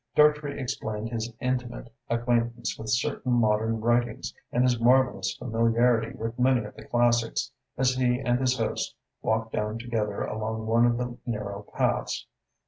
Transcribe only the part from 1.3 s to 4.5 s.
intimate acquaintance with certain modern writings